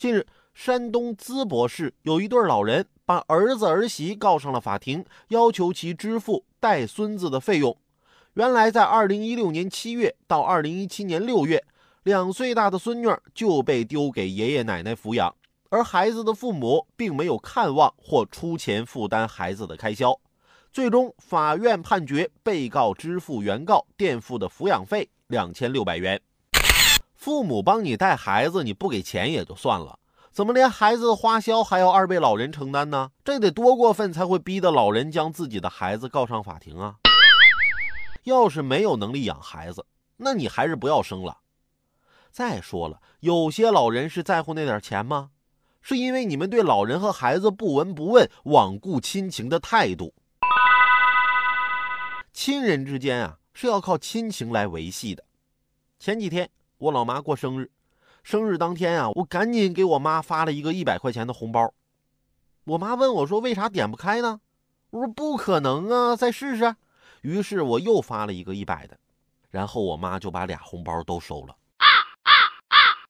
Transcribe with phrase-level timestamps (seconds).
[0.00, 7.76] 近日，山东淄博市有一对老人把儿子儿媳告上了法庭，要求其支付带孙子的费用。
[8.32, 11.62] 原来，在二零一六年七月到二零一七年六月，
[12.04, 15.36] 两岁大的孙女就被丢给爷爷奶奶抚养，
[15.68, 20.18] 而孩子的父母并没有看望或出钱负担孩子的开销。
[20.72, 26.18] 最终，法院判决被告支付原告垫付的抚养费两千六百元。
[27.20, 29.98] 父母帮你带孩子，你不给钱也就算了，
[30.30, 33.10] 怎么连孩子的花销还要二位老人承担呢？
[33.22, 36.94] 这得多过分才会逼得老人将自己的孩子告上法庭啊！
[38.22, 39.84] 要是没有能力养孩子，
[40.16, 41.36] 那你还是不要生了。
[42.30, 45.28] 再说了，有些老人是在乎那点钱吗？
[45.82, 50.14] 是因为你们对老人和孩子不闻不问、罔顾亲情的态度。
[52.32, 55.22] 亲人之间啊，是要靠亲情来维系的。
[55.98, 56.48] 前几天
[56.80, 57.70] 我老妈过生日，
[58.22, 61.74] 生日当天啊，我赶紧给我妈发了一个一百块钱的红包。
[62.64, 64.40] 我妈问我说：“为啥点不开呢？”
[64.88, 66.74] 我说：“不可能啊，再试试。”
[67.20, 68.98] 于是我又发了一个一百的，
[69.50, 71.54] 然后我妈就把俩红包都收了。